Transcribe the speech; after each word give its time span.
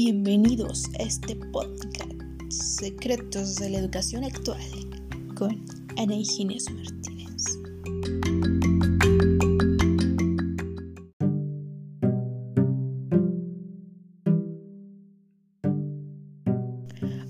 Bienvenidos 0.00 0.84
a 1.00 1.02
este 1.02 1.34
podcast 1.34 2.12
Secretos 2.50 3.56
de 3.56 3.70
la 3.70 3.78
Educación 3.78 4.22
Actual 4.22 4.62
con 5.34 5.66
Ana 5.96 6.14
Martínez. 6.14 7.44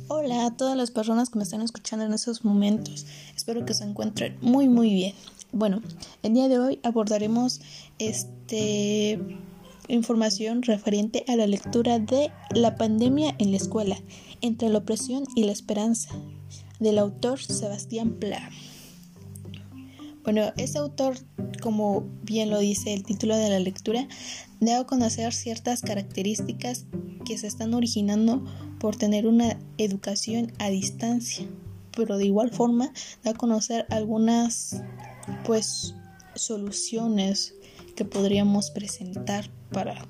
Hola 0.09 0.45
a 0.45 0.55
todas 0.59 0.77
las 0.77 0.91
personas 0.91 1.31
que 1.31 1.39
me 1.39 1.45
están 1.45 1.63
escuchando 1.63 2.05
en 2.05 2.13
estos 2.13 2.45
momentos. 2.45 3.07
Espero 3.35 3.65
que 3.65 3.73
se 3.73 3.85
encuentren 3.85 4.37
muy 4.43 4.69
muy 4.69 4.93
bien. 4.93 5.15
Bueno, 5.53 5.81
el 6.23 6.35
día 6.35 6.49
de 6.49 6.59
hoy 6.59 6.81
abordaremos 6.83 7.63
este 7.99 9.19
información 9.89 10.63
referente 10.63 11.25
a 11.29 11.37
la 11.37 11.47
lectura 11.47 11.99
de 11.99 12.31
La 12.55 12.77
pandemia 12.77 13.35
en 13.39 13.51
la 13.51 13.57
escuela, 13.57 13.97
entre 14.41 14.69
la 14.69 14.79
opresión 14.79 15.25
y 15.35 15.45
la 15.45 15.53
esperanza, 15.53 16.11
del 16.79 16.99
autor 16.99 17.41
Sebastián 17.41 18.15
Pla. 18.21 18.51
Bueno, 20.25 20.53
este 20.59 20.79
autor, 20.79 21.17
como 21.63 22.07
bien 22.23 22.51
lo 22.51 22.59
dice 22.59 22.93
el 22.93 23.03
título 23.03 23.37
de 23.37 23.49
la 23.49 23.59
lectura, 23.59 24.07
da 24.61 24.81
a 24.81 24.87
conocer 24.87 25.33
ciertas 25.33 25.81
características 25.81 26.85
que 27.25 27.39
se 27.39 27.47
están 27.47 27.73
originando 27.75 28.45
por 28.79 28.97
tener 28.97 29.27
una 29.27 29.59
educación 29.79 30.53
a 30.59 30.69
distancia, 30.69 31.47
pero 31.97 32.19
de 32.19 32.27
igual 32.27 32.51
forma 32.51 32.93
da 33.25 33.31
a 33.31 33.35
conocer 33.35 33.87
algunas 33.91 34.83
pues 35.45 35.95
soluciones 36.35 37.55
que 37.97 38.05
podríamos 38.05 38.71
presentar 38.71 39.51
para 39.71 40.07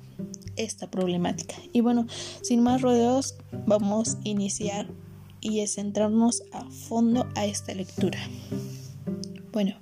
esta 0.55 0.89
problemática. 0.89 1.55
Y 1.73 1.81
bueno, 1.81 2.07
sin 2.41 2.61
más 2.61 2.81
rodeos, 2.81 3.35
vamos 3.65 4.17
a 4.25 4.27
iniciar 4.27 4.87
y 5.41 5.61
a 5.61 5.67
centrarnos 5.67 6.43
a 6.51 6.69
fondo 6.69 7.27
a 7.35 7.45
esta 7.45 7.73
lectura. 7.73 8.19
Bueno, 9.53 9.75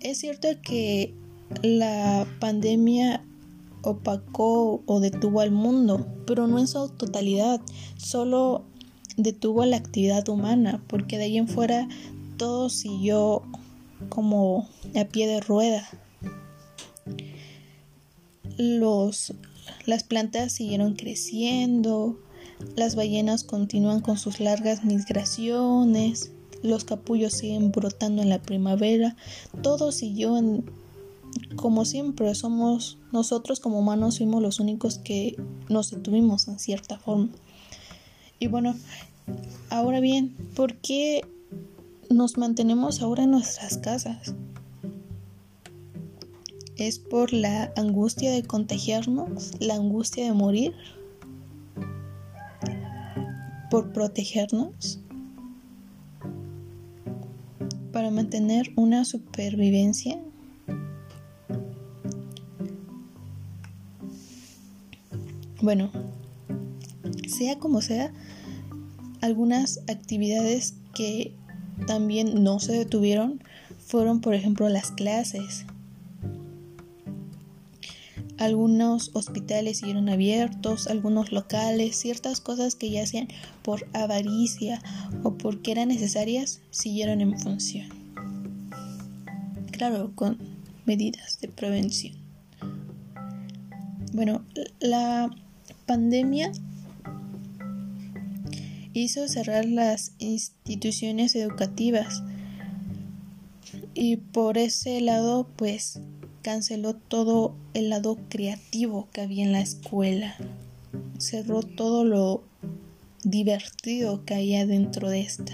es 0.00 0.18
cierto 0.18 0.48
que 0.62 1.14
la 1.62 2.26
pandemia 2.40 3.24
opacó 3.82 4.82
o 4.86 5.00
detuvo 5.00 5.40
al 5.40 5.50
mundo, 5.50 6.06
pero 6.26 6.46
no 6.46 6.58
en 6.58 6.66
su 6.66 6.88
totalidad, 6.88 7.60
solo 7.96 8.64
detuvo 9.16 9.64
la 9.64 9.76
actividad 9.76 10.28
humana, 10.28 10.82
porque 10.88 11.18
de 11.18 11.24
ahí 11.24 11.38
en 11.38 11.48
fuera 11.48 11.88
todo 12.36 12.70
siguió 12.70 13.42
como 14.08 14.68
a 14.94 15.04
pie 15.04 15.26
de 15.26 15.40
rueda 15.40 15.88
los, 18.58 19.32
las 19.86 20.02
plantas 20.02 20.52
siguieron 20.52 20.94
creciendo, 20.94 22.18
las 22.76 22.96
ballenas 22.96 23.44
continúan 23.44 24.00
con 24.00 24.18
sus 24.18 24.40
largas 24.40 24.84
migraciones, 24.84 26.32
los 26.62 26.84
capullos 26.84 27.32
siguen 27.32 27.70
brotando 27.70 28.20
en 28.20 28.28
la 28.28 28.42
primavera, 28.42 29.16
todo 29.62 29.92
siguió 29.92 30.36
en, 30.36 30.64
como 31.56 31.84
siempre, 31.84 32.34
somos 32.34 32.98
nosotros 33.12 33.60
como 33.60 33.78
humanos 33.78 34.18
fuimos 34.18 34.42
los 34.42 34.60
únicos 34.60 34.98
que 34.98 35.36
nos 35.68 35.90
detuvimos 35.90 36.48
en 36.48 36.58
cierta 36.58 36.98
forma. 36.98 37.30
Y 38.40 38.48
bueno, 38.48 38.74
ahora 39.70 40.00
bien, 40.00 40.36
¿por 40.54 40.76
qué 40.76 41.22
nos 42.10 42.38
mantenemos 42.38 43.02
ahora 43.02 43.24
en 43.24 43.32
nuestras 43.32 43.78
casas? 43.78 44.34
Es 46.78 46.98
por 46.98 47.32
la 47.32 47.72
angustia 47.76 48.30
de 48.30 48.42
contagiarnos, 48.44 49.52
la 49.60 49.74
angustia 49.74 50.24
de 50.24 50.32
morir, 50.32 50.74
por 53.70 53.92
protegernos, 53.92 55.00
para 57.92 58.10
mantener 58.10 58.70
una 58.76 59.04
supervivencia. 59.04 60.20
Bueno, 65.60 65.90
sea 67.26 67.58
como 67.58 67.82
sea, 67.82 68.12
algunas 69.20 69.80
actividades 69.88 70.74
que 70.94 71.34
también 71.86 72.44
no 72.44 72.60
se 72.60 72.72
detuvieron 72.72 73.42
fueron, 73.78 74.20
por 74.20 74.34
ejemplo, 74.34 74.68
las 74.68 74.92
clases. 74.92 75.66
Algunos 78.38 79.10
hospitales 79.14 79.78
siguieron 79.78 80.08
abiertos, 80.08 80.86
algunos 80.86 81.32
locales, 81.32 81.96
ciertas 81.96 82.40
cosas 82.40 82.76
que 82.76 82.90
ya 82.90 83.02
hacían 83.02 83.28
por 83.62 83.88
avaricia 83.92 84.80
o 85.24 85.34
porque 85.34 85.72
eran 85.72 85.88
necesarias 85.88 86.60
siguieron 86.70 87.20
en 87.20 87.38
función. 87.38 87.88
Claro, 89.72 90.12
con 90.14 90.38
medidas 90.86 91.40
de 91.40 91.48
prevención. 91.48 92.16
Bueno, 94.12 94.44
la 94.80 95.30
pandemia 95.86 96.52
hizo 98.92 99.28
cerrar 99.28 99.64
las 99.64 100.12
instituciones 100.18 101.34
educativas 101.34 102.22
y 103.94 104.16
por 104.16 104.58
ese 104.58 105.00
lado 105.00 105.48
pues 105.56 106.00
canceló 106.42 106.94
todo 106.94 107.54
el 107.78 107.90
lado 107.90 108.18
creativo 108.28 109.08
que 109.12 109.20
había 109.20 109.44
en 109.44 109.52
la 109.52 109.60
escuela. 109.60 110.36
Cerró 111.18 111.62
todo 111.62 112.04
lo 112.04 112.42
divertido 113.22 114.24
que 114.24 114.34
había 114.34 114.66
dentro 114.66 115.08
de 115.08 115.20
esta. 115.20 115.52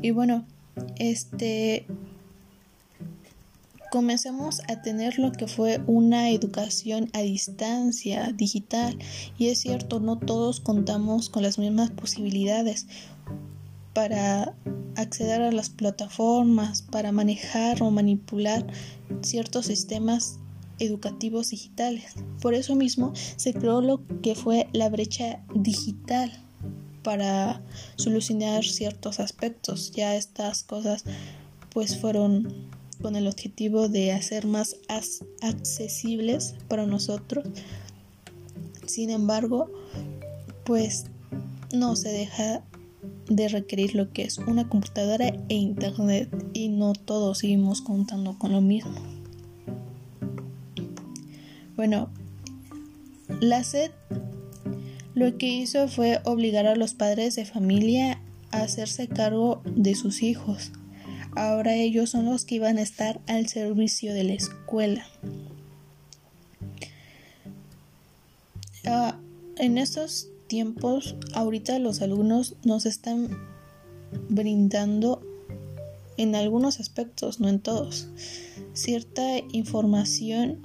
Y 0.00 0.10
bueno, 0.12 0.44
este 0.96 1.86
comenzamos 3.90 4.60
a 4.68 4.82
tener 4.82 5.18
lo 5.18 5.32
que 5.32 5.46
fue 5.46 5.80
una 5.86 6.30
educación 6.30 7.08
a 7.14 7.20
distancia 7.20 8.32
digital 8.32 8.98
y 9.38 9.48
es 9.48 9.60
cierto 9.60 9.98
no 9.98 10.18
todos 10.18 10.60
contamos 10.60 11.30
con 11.30 11.42
las 11.42 11.58
mismas 11.58 11.90
posibilidades 11.90 12.86
para 13.98 14.54
acceder 14.94 15.42
a 15.42 15.50
las 15.50 15.70
plataformas, 15.70 16.82
para 16.82 17.10
manejar 17.10 17.82
o 17.82 17.90
manipular 17.90 18.64
ciertos 19.22 19.66
sistemas 19.66 20.38
educativos 20.78 21.50
digitales. 21.50 22.14
Por 22.40 22.54
eso 22.54 22.76
mismo 22.76 23.12
se 23.34 23.52
creó 23.52 23.80
lo 23.80 24.00
que 24.22 24.36
fue 24.36 24.68
la 24.72 24.88
brecha 24.88 25.42
digital 25.52 26.30
para 27.02 27.60
solucionar 27.96 28.62
ciertos 28.62 29.18
aspectos. 29.18 29.90
Ya 29.90 30.14
estas 30.14 30.62
cosas 30.62 31.02
pues 31.70 31.98
fueron 31.98 32.68
con 33.02 33.16
el 33.16 33.26
objetivo 33.26 33.88
de 33.88 34.12
hacer 34.12 34.46
más 34.46 34.76
accesibles 35.40 36.54
para 36.68 36.86
nosotros. 36.86 37.48
Sin 38.86 39.10
embargo, 39.10 39.68
pues 40.64 41.06
no 41.72 41.96
se 41.96 42.10
deja 42.10 42.62
de 43.28 43.48
requerir 43.48 43.94
lo 43.94 44.12
que 44.12 44.22
es 44.22 44.38
una 44.38 44.68
computadora 44.68 45.26
e 45.48 45.54
internet 45.54 46.28
y 46.52 46.68
no 46.68 46.92
todos 46.92 47.38
seguimos 47.38 47.82
contando 47.82 48.38
con 48.38 48.52
lo 48.52 48.60
mismo. 48.60 48.94
Bueno, 51.76 52.10
la 53.40 53.62
SED 53.62 53.90
lo 55.14 55.36
que 55.36 55.48
hizo 55.48 55.88
fue 55.88 56.20
obligar 56.24 56.66
a 56.66 56.76
los 56.76 56.94
padres 56.94 57.36
de 57.36 57.44
familia 57.44 58.20
a 58.50 58.62
hacerse 58.62 59.08
cargo 59.08 59.62
de 59.64 59.94
sus 59.94 60.22
hijos. 60.22 60.72
Ahora 61.36 61.74
ellos 61.74 62.10
son 62.10 62.26
los 62.26 62.44
que 62.44 62.56
iban 62.56 62.78
a 62.78 62.82
estar 62.82 63.20
al 63.26 63.48
servicio 63.48 64.14
de 64.14 64.24
la 64.24 64.32
escuela. 64.34 65.06
Ah, 68.86 69.18
en 69.56 69.76
estos 69.76 70.28
tiempos, 70.48 71.14
ahorita 71.34 71.78
los 71.78 72.02
alumnos 72.02 72.56
nos 72.64 72.86
están 72.86 73.28
brindando 74.28 75.22
en 76.16 76.34
algunos 76.34 76.80
aspectos, 76.80 77.38
no 77.38 77.48
en 77.48 77.60
todos, 77.60 78.08
cierta 78.72 79.38
información 79.52 80.58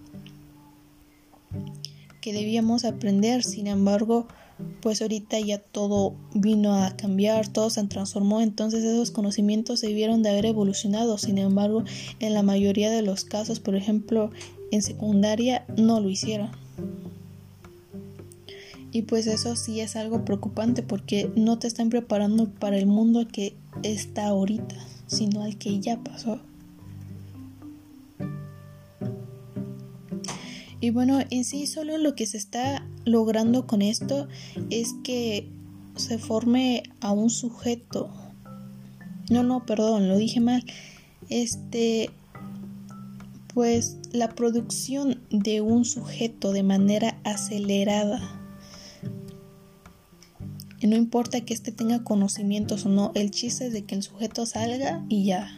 que 2.22 2.34
debíamos 2.34 2.86
aprender. 2.86 3.44
Sin 3.44 3.68
embargo, 3.68 4.28
pues 4.82 5.02
ahorita 5.02 5.40
ya 5.40 5.60
todo 5.60 6.16
vino 6.34 6.74
a 6.74 6.96
cambiar, 6.96 7.48
todo 7.48 7.70
se 7.70 7.84
transformó, 7.84 8.42
entonces 8.42 8.84
esos 8.84 9.12
conocimientos 9.12 9.82
se 9.82 9.88
debieron 9.88 10.24
de 10.24 10.30
haber 10.30 10.46
evolucionado. 10.46 11.18
Sin 11.18 11.38
embargo, 11.38 11.84
en 12.20 12.34
la 12.34 12.44
mayoría 12.44 12.90
de 12.90 13.02
los 13.02 13.26
casos, 13.26 13.60
por 13.60 13.76
ejemplo, 13.76 14.32
en 14.72 14.82
secundaria 14.82 15.66
no 15.78 16.00
lo 16.00 16.10
hicieron. 16.10 16.63
Y 18.94 19.02
pues 19.02 19.26
eso 19.26 19.56
sí 19.56 19.82
es 19.82 19.96
algo 19.96 20.24
preocupante 20.24 20.84
porque 20.84 21.32
no 21.36 21.58
te 21.58 21.68
están 21.68 21.90
preparando 21.90 22.48
para 22.48 22.78
el 22.78 22.86
mundo 22.86 23.28
que 23.28 23.56
está 23.82 24.28
ahorita, 24.28 24.76
sino 25.08 25.42
al 25.42 25.58
que 25.58 25.80
ya 25.80 25.98
pasó. 25.98 26.40
Y 30.80 30.92
bueno, 30.92 31.22
en 31.32 31.44
sí 31.44 31.66
solo 31.66 31.98
lo 31.98 32.14
que 32.14 32.28
se 32.28 32.38
está 32.38 32.86
logrando 33.04 33.66
con 33.66 33.82
esto 33.82 34.28
es 34.70 34.94
que 35.04 35.50
se 35.96 36.20
forme 36.20 36.84
a 37.00 37.14
un 37.14 37.32
sujeto. 37.32 38.12
No, 39.32 39.42
no, 39.42 39.66
perdón, 39.66 40.08
lo 40.08 40.18
dije 40.18 40.40
mal. 40.40 40.64
Este, 41.30 42.12
pues 43.56 43.98
la 44.12 44.36
producción 44.36 45.22
de 45.32 45.62
un 45.62 45.84
sujeto 45.84 46.52
de 46.52 46.62
manera 46.62 47.18
acelerada. 47.24 48.43
No 50.88 50.98
importa 50.98 51.40
que 51.42 51.54
éste 51.54 51.72
tenga 51.72 52.04
conocimientos 52.04 52.86
o 52.86 52.90
no, 52.90 53.12
el 53.16 53.32
chiste 53.32 53.68
es 53.68 53.74
de 53.74 53.86
que 53.86 53.96
el 53.96 54.04
sujeto 54.04 54.46
salga 54.46 55.04
y 55.08 55.24
ya. 55.24 55.50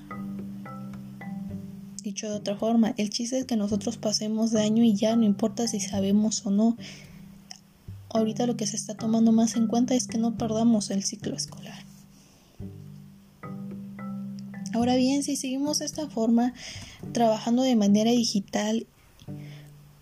Dicho 2.03 2.29
de 2.29 2.35
otra 2.35 2.55
forma, 2.55 2.93
el 2.97 3.09
chiste 3.09 3.39
es 3.39 3.45
que 3.45 3.55
nosotros 3.55 3.97
pasemos 3.97 4.51
de 4.51 4.61
año 4.61 4.83
y 4.83 4.93
ya, 4.93 5.15
no 5.15 5.23
importa 5.23 5.67
si 5.67 5.79
sabemos 5.79 6.45
o 6.45 6.51
no. 6.51 6.77
Ahorita 8.09 8.45
lo 8.45 8.55
que 8.55 8.67
se 8.67 8.75
está 8.75 8.93
tomando 8.93 9.31
más 9.31 9.55
en 9.55 9.65
cuenta 9.65 9.95
es 9.95 10.07
que 10.07 10.19
no 10.19 10.37
perdamos 10.37 10.91
el 10.91 11.03
ciclo 11.03 11.35
escolar. 11.35 11.83
Ahora 14.73 14.95
bien, 14.95 15.23
si 15.23 15.35
seguimos 15.35 15.79
de 15.79 15.85
esta 15.85 16.07
forma, 16.07 16.53
trabajando 17.13 17.63
de 17.63 17.75
manera 17.75 18.11
digital, 18.11 18.85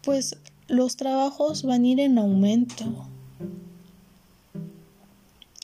pues 0.02 0.36
los 0.68 0.98
trabajos 0.98 1.64
van 1.64 1.84
a 1.84 1.88
ir 1.88 2.00
en 2.02 2.18
aumento. 2.18 3.08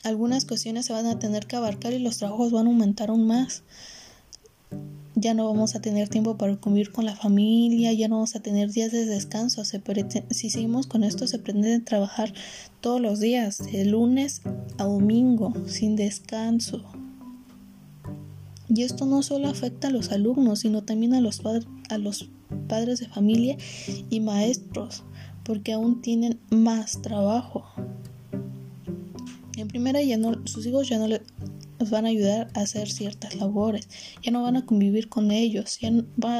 Algunas 0.03 0.45
cuestiones 0.45 0.85
se 0.85 0.93
van 0.93 1.05
a 1.07 1.19
tener 1.19 1.45
que 1.45 1.57
abarcar 1.57 1.93
y 1.93 1.99
los 1.99 2.17
trabajos 2.17 2.51
van 2.51 2.67
a 2.67 2.69
aumentar 2.69 3.09
aún 3.09 3.27
más. 3.27 3.63
Ya 5.15 5.33
no 5.33 5.45
vamos 5.45 5.75
a 5.75 5.81
tener 5.81 6.07
tiempo 6.07 6.37
para 6.37 6.55
convivir 6.55 6.93
con 6.93 7.05
la 7.05 7.17
familia, 7.17 7.91
ya 7.91 8.07
no 8.07 8.15
vamos 8.15 8.35
a 8.37 8.39
tener 8.39 8.71
días 8.71 8.93
de 8.93 9.05
descanso. 9.05 9.63
si 9.65 10.49
seguimos 10.49 10.87
con 10.87 11.03
esto, 11.03 11.27
se 11.27 11.39
pretende 11.39 11.81
trabajar 11.81 12.33
todos 12.79 13.01
los 13.01 13.19
días, 13.19 13.57
de 13.57 13.83
lunes 13.83 14.41
a 14.77 14.85
domingo, 14.85 15.51
sin 15.67 15.97
descanso. 15.97 16.85
Y 18.69 18.83
esto 18.83 19.05
no 19.05 19.21
solo 19.21 19.49
afecta 19.49 19.89
a 19.89 19.91
los 19.91 20.13
alumnos, 20.13 20.59
sino 20.59 20.83
también 20.83 21.13
a 21.13 21.19
los, 21.19 21.41
a 21.89 21.97
los 21.97 22.29
padres 22.69 23.01
de 23.01 23.09
familia 23.09 23.57
y 24.09 24.21
maestros, 24.21 25.03
porque 25.43 25.73
aún 25.73 26.01
tienen 26.01 26.39
más 26.51 27.01
trabajo. 27.01 27.65
En 29.59 29.67
primera, 29.67 30.01
ya 30.01 30.17
no, 30.17 30.45
sus 30.45 30.65
hijos 30.65 30.87
ya 30.87 30.97
no 30.97 31.07
les 31.07 31.21
van 31.89 32.05
a 32.05 32.09
ayudar 32.09 32.49
a 32.53 32.61
hacer 32.61 32.89
ciertas 32.89 33.35
labores, 33.35 33.87
ya 34.23 34.31
no 34.31 34.43
van 34.43 34.57
a 34.57 34.65
convivir 34.65 35.09
con 35.09 35.31
ellos, 35.31 35.79
ya 35.79 35.91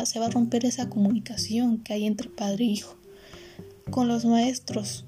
se 0.05 0.19
va 0.19 0.25
a 0.25 0.29
romper 0.29 0.65
esa 0.65 0.89
comunicación 0.89 1.79
que 1.79 1.93
hay 1.93 2.05
entre 2.05 2.29
padre 2.29 2.65
e 2.65 2.67
hijo. 2.67 2.95
Con 3.89 4.07
los 4.07 4.25
maestros, 4.25 5.05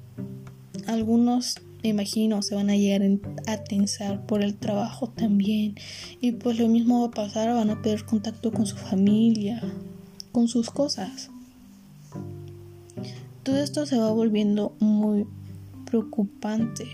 algunos 0.88 1.56
me 1.84 1.90
imagino 1.90 2.42
se 2.44 2.54
van 2.54 2.70
a 2.70 2.76
llegar 2.76 3.02
a 3.48 3.58
tensar 3.64 4.26
por 4.26 4.44
el 4.44 4.56
trabajo 4.56 5.08
también. 5.10 5.76
Y 6.20 6.34
pues 6.34 6.60
lo 6.60 6.68
mismo 6.68 7.02
va 7.02 7.08
a 7.08 7.12
pasar, 7.12 7.54
van 7.54 7.72
a 7.72 7.82
perder 7.82 8.06
contacto 8.06 8.52
con 8.52 8.68
su 8.68 8.78
familia, 8.78 9.62
con 10.32 10.48
sus 10.48 10.70
cosas. 10.70 11.32
Todo 13.44 13.58
esto 13.58 13.86
se 13.86 13.98
va 13.98 14.12
volviendo 14.12 14.76
muy 14.80 15.26
preocupante. 15.86 16.86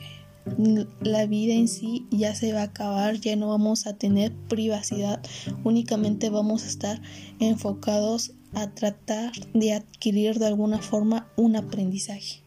La 1.01 1.25
vida 1.25 1.53
en 1.53 1.67
sí 1.67 2.05
ya 2.11 2.35
se 2.35 2.53
va 2.53 2.61
a 2.61 2.65
acabar, 2.65 3.19
ya 3.19 3.35
no 3.35 3.49
vamos 3.49 3.88
a 3.88 3.94
tener 3.97 4.33
privacidad, 4.47 5.21
únicamente 5.63 6.29
vamos 6.29 6.63
a 6.63 6.67
estar 6.67 7.01
enfocados 7.39 8.31
a 8.53 8.69
tratar 8.71 9.33
de 9.53 9.73
adquirir 9.73 10.39
de 10.39 10.47
alguna 10.47 10.79
forma 10.81 11.27
un 11.35 11.55
aprendizaje. 11.55 12.41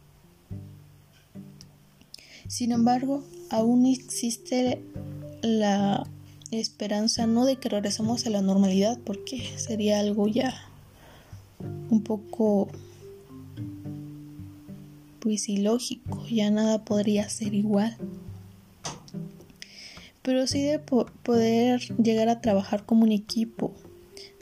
Sin 2.47 2.71
embargo, 2.71 3.23
aún 3.49 3.85
existe 3.85 4.83
la 5.41 6.03
esperanza 6.51 7.27
no 7.27 7.45
de 7.45 7.55
que 7.55 7.69
regresemos 7.69 8.25
a 8.25 8.29
la 8.29 8.41
normalidad, 8.41 8.99
porque 9.05 9.57
sería 9.57 9.99
algo 9.99 10.27
ya 10.27 10.53
un 11.89 12.01
poco 12.01 12.67
pues 15.21 15.47
ilógico, 15.47 16.25
ya 16.27 16.49
nada 16.51 16.83
podría 16.83 17.29
ser 17.29 17.53
igual. 17.53 17.95
Pero 20.21 20.45
sí 20.47 20.61
de 20.61 20.79
poder 20.79 21.81
llegar 22.01 22.27
a 22.27 22.41
trabajar 22.41 22.85
como 22.85 23.03
un 23.03 23.11
equipo, 23.11 23.73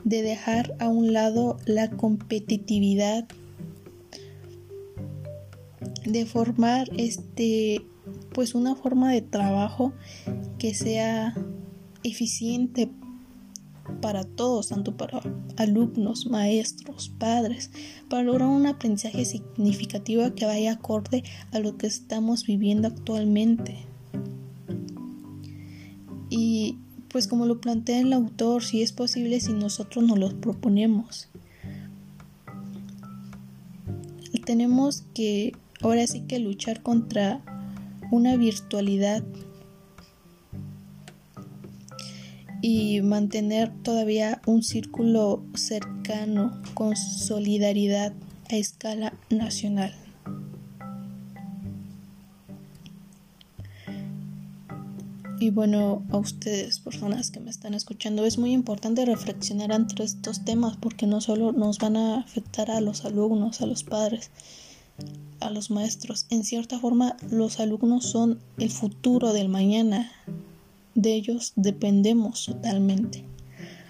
de 0.03 0.21
dejar 0.21 0.75
a 0.79 0.87
un 0.87 1.13
lado 1.13 1.57
la 1.65 1.89
competitividad, 1.91 3.27
de 6.05 6.25
formar 6.25 6.89
este 6.97 7.85
pues 8.33 8.55
una 8.55 8.75
forma 8.75 9.11
de 9.11 9.21
trabajo 9.21 9.93
que 10.57 10.73
sea 10.73 11.35
eficiente 12.03 12.89
para 14.01 14.23
todos, 14.23 14.69
tanto 14.69 14.95
para 14.95 15.21
alumnos, 15.57 16.25
maestros, 16.27 17.09
padres, 17.17 17.71
para 18.09 18.23
lograr 18.23 18.47
un 18.47 18.65
aprendizaje 18.65 19.25
significativo 19.25 20.33
que 20.35 20.45
vaya 20.45 20.73
acorde 20.73 21.23
a 21.51 21.59
lo 21.59 21.77
que 21.77 21.87
estamos 21.87 22.45
viviendo 22.45 22.87
actualmente. 22.87 23.85
Y 26.29 26.77
pues 27.09 27.27
como 27.27 27.45
lo 27.45 27.59
plantea 27.59 27.99
el 27.99 28.13
autor, 28.13 28.63
si 28.63 28.81
es 28.81 28.91
posible 28.91 29.39
si 29.39 29.53
nosotros 29.53 30.05
nos 30.05 30.17
lo 30.17 30.39
proponemos. 30.39 31.27
Tenemos 34.45 35.03
que 35.13 35.53
ahora 35.81 36.07
sí 36.07 36.21
que 36.21 36.39
luchar 36.39 36.81
contra 36.81 37.41
una 38.11 38.35
virtualidad 38.35 39.23
y 42.61 43.01
mantener 43.01 43.71
todavía 43.83 44.41
un 44.45 44.63
círculo 44.63 45.43
cercano 45.55 46.61
con 46.73 46.95
solidaridad 46.95 48.13
a 48.49 48.55
escala 48.55 49.13
nacional. 49.29 49.93
Y 55.41 55.51
bueno, 55.51 56.03
a 56.11 56.17
ustedes, 56.17 56.79
personas 56.79 57.31
que 57.31 57.39
me 57.39 57.49
están 57.49 57.73
escuchando, 57.73 58.25
es 58.25 58.37
muy 58.37 58.51
importante 58.51 59.05
reflexionar 59.05 59.71
entre 59.71 60.03
estos 60.03 60.43
temas 60.43 60.75
porque 60.75 61.07
no 61.07 61.21
solo 61.21 61.53
nos 61.53 61.77
van 61.77 61.95
a 61.95 62.19
afectar 62.19 62.69
a 62.69 62.81
los 62.81 63.05
alumnos, 63.05 63.61
a 63.61 63.65
los 63.65 63.85
padres, 63.85 64.31
a 65.39 65.49
los 65.49 65.71
maestros. 65.71 66.25
En 66.29 66.43
cierta 66.43 66.77
forma, 66.77 67.15
los 67.31 67.61
alumnos 67.61 68.05
son 68.05 68.41
el 68.57 68.69
futuro 68.69 69.31
del 69.31 69.47
mañana. 69.47 70.11
De 70.99 71.13
ellos 71.13 71.53
dependemos 71.55 72.47
totalmente. 72.47 73.23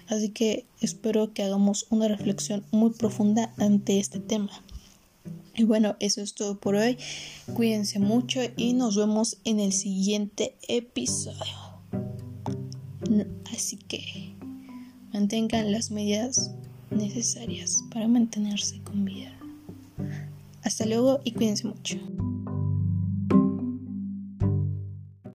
Así 0.06 0.28
que 0.28 0.64
espero 0.80 1.34
que 1.34 1.42
hagamos 1.42 1.88
una 1.90 2.06
reflexión 2.06 2.64
muy 2.70 2.90
profunda 2.90 3.52
ante 3.58 3.98
este 3.98 4.20
tema. 4.20 4.52
Y 5.56 5.64
bueno, 5.64 5.96
eso 5.98 6.20
es 6.20 6.34
todo 6.34 6.60
por 6.60 6.76
hoy. 6.76 6.98
Cuídense 7.52 7.98
mucho 7.98 8.40
y 8.56 8.74
nos 8.74 8.94
vemos 8.94 9.38
en 9.44 9.58
el 9.58 9.72
siguiente 9.72 10.54
episodio. 10.68 11.34
Así 13.52 13.76
que 13.76 14.32
mantengan 15.12 15.72
las 15.72 15.90
medidas 15.90 16.52
necesarias 16.92 17.82
para 17.92 18.06
mantenerse 18.06 18.80
con 18.82 19.04
vida. 19.04 19.36
Hasta 20.62 20.86
luego 20.86 21.18
y 21.24 21.32
cuídense 21.32 21.66
mucho. 21.66 21.98